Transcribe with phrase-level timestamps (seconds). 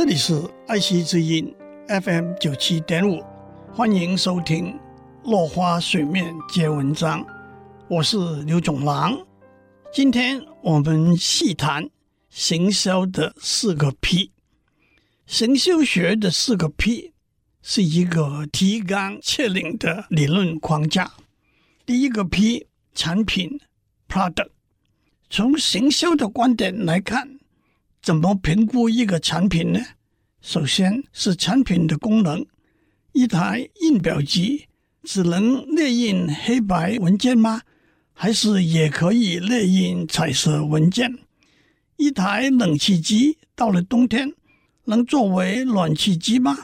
[0.00, 1.54] 这里是爱惜之音
[1.86, 3.22] FM 九七点五，
[3.70, 4.72] 欢迎收听
[5.30, 7.22] 《落花水面皆文章》，
[7.86, 9.14] 我是刘总郎。
[9.92, 11.90] 今天我们细谈
[12.30, 14.32] 行销的四个 P。
[15.26, 17.12] 行销学的四个 P
[17.60, 21.12] 是一个提纲挈领的理论框架。
[21.84, 23.60] 第一个 P，产品
[24.08, 24.48] （Product）。
[25.28, 27.38] 从行销的观点来看，
[28.02, 29.80] 怎么评估一个产品呢？
[30.40, 32.46] 首先是产品的功能。
[33.12, 34.66] 一台印表机
[35.02, 37.60] 只能列印黑白文件吗？
[38.14, 41.18] 还是也可以列印彩色文件？
[41.96, 44.32] 一台冷气机到了冬天
[44.84, 46.56] 能作为暖气机吗？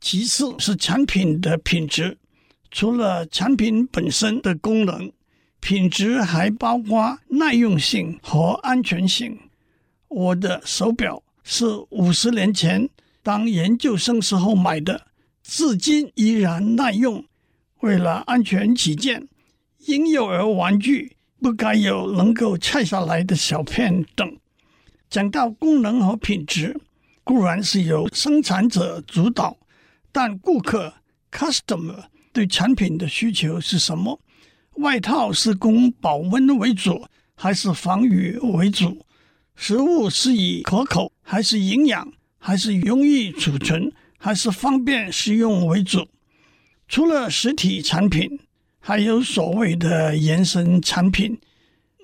[0.00, 2.18] 其次是产品的品质。
[2.70, 5.12] 除了产品本身的功能，
[5.60, 9.38] 品质还包括耐用性和安全性。
[10.08, 12.88] 我的手表是五十年前
[13.22, 15.06] 当研究生时候买的，
[15.42, 17.24] 至今依然耐用。
[17.80, 19.28] 为了安全起见，
[19.86, 24.36] 婴幼儿玩具不该有能够拆下来的小片等。
[25.10, 26.80] 讲到功能和品质，
[27.22, 29.56] 固然是由生产者主导，
[30.10, 30.92] 但顾客
[31.30, 34.18] （customer） 对产品的需求是什么？
[34.76, 39.04] 外套是供保温为主，还是防雨为主？
[39.60, 46.06] 食物是以可口还是营养，还是容易储存，还是方便食用为主？
[46.86, 48.38] 除了实体产品，
[48.78, 51.36] 还有所谓的延伸产品，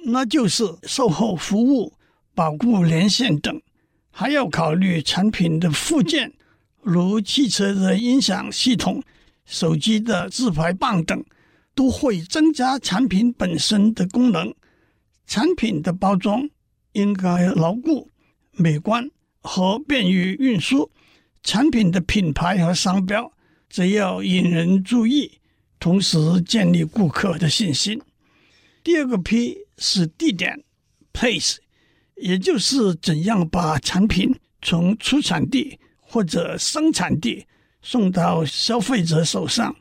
[0.06, 1.92] 那就是售后服务、
[2.34, 3.62] 保固连线等。
[4.10, 6.32] 还要考虑产品的附件，
[6.82, 9.00] 如汽车的音响系统、
[9.47, 11.25] 手机的自排棒等，
[11.72, 14.52] 都会增加产品本身的功能。
[15.25, 16.50] 产品的包装。
[16.95, 18.11] 应该牢固、
[18.50, 19.09] 美观
[19.41, 20.91] 和便于运输。
[21.42, 23.31] 产品的品牌和商标
[23.69, 25.31] 则要引人注意，
[25.78, 28.00] 同时建立顾客的信心。
[28.83, 30.65] 第二个 P 是地点
[31.12, 31.59] （Place），
[32.16, 37.47] 也就是怎样把产品从出产地或者生产地
[37.83, 39.77] 送到消费者手上，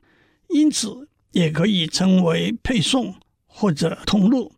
[0.50, 3.16] 因此也可以称为配送
[3.46, 4.52] 或者通路。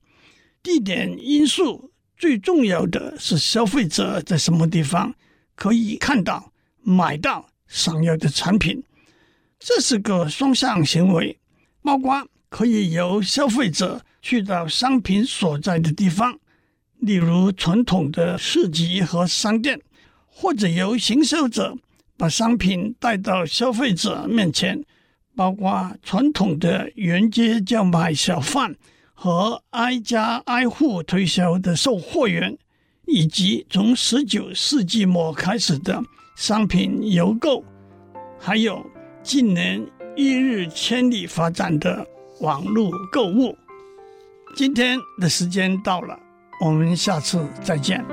[0.64, 1.92] 地点因素。
[2.18, 5.14] 最重要的是消费者在什么地方
[5.54, 8.84] 可以看到、买到想要的产品，
[9.60, 11.38] 这是个双向行为，
[11.82, 16.40] 包括可以由消费者去到商品所在的地方，
[17.00, 19.82] 例如传统的市集和商店，
[20.28, 21.78] 或者由行销者
[22.18, 24.84] 把商品带到消费者面前，
[25.36, 28.74] 包括传统的沿街叫卖小贩。
[29.18, 32.56] 和挨家挨户推销的售货员，
[33.08, 36.04] 以及从十九世纪末开始的
[36.36, 37.64] 商品邮购，
[38.38, 38.86] 还有
[39.24, 39.84] 近年
[40.16, 42.06] 一日千里发展的
[42.42, 43.58] 网络购物。
[44.56, 46.20] 今天的时间到了，
[46.64, 48.06] 我们下次再见。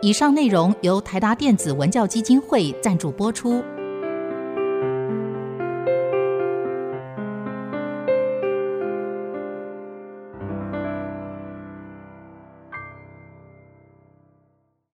[0.00, 3.62] 以上内容由台达电子文教基金会赞助播出。